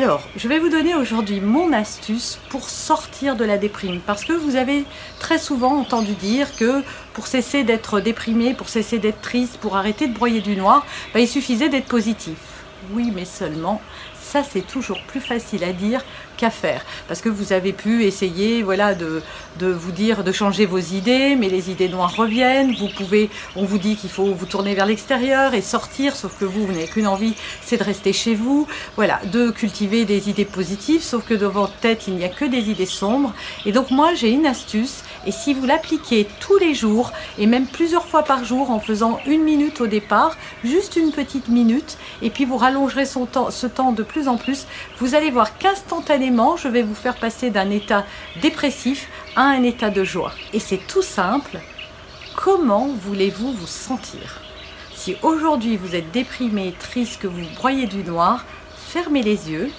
[0.00, 3.98] Alors, je vais vous donner aujourd'hui mon astuce pour sortir de la déprime.
[3.98, 4.84] Parce que vous avez
[5.18, 6.84] très souvent entendu dire que
[7.14, 11.18] pour cesser d'être déprimé, pour cesser d'être triste, pour arrêter de broyer du noir, bah,
[11.18, 12.38] il suffisait d'être positif.
[12.92, 13.82] Oui, mais seulement
[14.28, 16.04] ça, c'est toujours plus facile à dire
[16.38, 16.86] qu'à faire.
[17.08, 19.22] Parce que vous avez pu essayer voilà, de,
[19.58, 22.74] de, vous dire de changer vos idées, mais les idées noires reviennent.
[22.74, 26.46] Vous pouvez, on vous dit qu'il faut vous tourner vers l'extérieur et sortir, sauf que
[26.46, 28.66] vous, vous n'avez qu'une envie, c'est de rester chez vous.
[28.96, 32.44] Voilà, de cultiver des idées positives, sauf que dans votre tête, il n'y a que
[32.44, 33.34] des idées sombres.
[33.66, 37.66] Et donc moi, j'ai une astuce, et si vous l'appliquez tous les jours, et même
[37.66, 42.30] plusieurs fois par jour, en faisant une minute au départ, juste une petite minute, et
[42.30, 44.66] puis vous rallongerez son temps, ce temps de plus en plus,
[45.00, 48.04] vous allez voir qu'instantanément, je vais vous faire passer d'un état
[48.42, 50.32] dépressif à un état de joie.
[50.52, 51.58] Et c'est tout simple.
[52.36, 54.40] Comment voulez-vous vous sentir?
[54.94, 58.44] Si aujourd'hui vous êtes déprimé, triste, que vous broyez du noir,
[58.76, 59.70] fermez les yeux.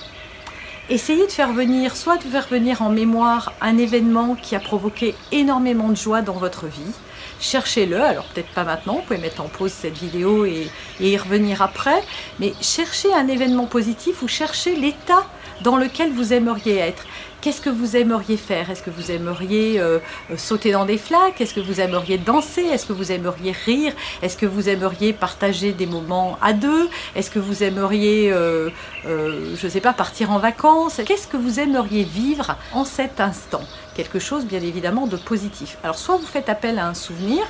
[0.89, 5.13] Essayez de faire venir, soit de faire venir en mémoire un événement qui a provoqué
[5.31, 6.94] énormément de joie dans votre vie,
[7.39, 8.02] cherchez-le.
[8.02, 10.67] Alors peut-être pas maintenant, vous pouvez mettre en pause cette vidéo et,
[11.00, 12.02] y revenir après,
[12.39, 15.28] mais cherchez un événement positif ou cherchez l'état
[15.62, 17.06] dans lequel vous aimeriez être.
[17.42, 18.70] Qu'est-ce que vous aimeriez faire?
[18.70, 20.00] Est-ce que vous aimeriez euh,
[20.36, 21.40] sauter dans des flaques?
[21.40, 22.64] Est-ce que vous aimeriez danser?
[22.64, 23.94] Est-ce que vous aimeriez rire?
[24.22, 26.90] Est-ce que vous aimeriez partager des moments à deux?
[27.16, 28.69] Est-ce que vous aimeriez, euh,
[29.06, 31.00] euh, je ne sais pas, partir en vacances?
[31.06, 33.62] Qu'est-ce que vous aimeriez vivre en cet instant?
[33.96, 35.78] Quelque chose bien évidemment de positif.
[35.84, 37.44] Alors soit vous faites appel à un souvenir,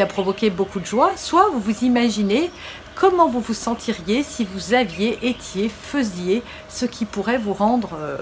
[0.00, 2.50] a provoqué beaucoup de joie, soit vous vous imaginez
[2.96, 8.16] comment vous vous sentiriez si vous aviez, étiez, faisiez ce qui pourrait vous rendre euh,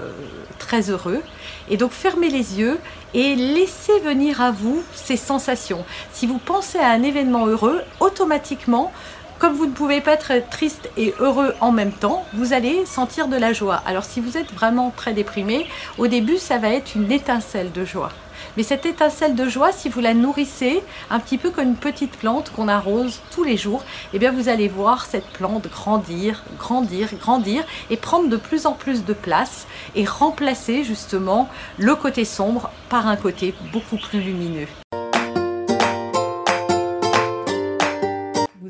[0.59, 1.23] très heureux.
[1.69, 2.79] Et donc fermez les yeux
[3.13, 5.85] et laissez venir à vous ces sensations.
[6.11, 8.91] Si vous pensez à un événement heureux, automatiquement,
[9.39, 13.27] comme vous ne pouvez pas être triste et heureux en même temps, vous allez sentir
[13.27, 13.81] de la joie.
[13.85, 17.85] Alors si vous êtes vraiment très déprimé, au début ça va être une étincelle de
[17.85, 18.11] joie.
[18.57, 22.17] Mais cette étincelle de joie, si vous la nourrissez un petit peu comme une petite
[22.17, 27.09] plante qu'on arrose tous les jours, eh bien vous allez voir cette plante grandir, grandir,
[27.19, 32.69] grandir et prendre de plus en plus de place et remplacer justement le côté sombre
[32.89, 34.67] par un côté beaucoup plus lumineux.